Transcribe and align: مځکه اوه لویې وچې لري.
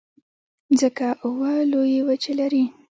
مځکه 0.69 1.07
اوه 1.25 1.51
لویې 1.71 2.01
وچې 2.07 2.31
لري. 2.39 2.63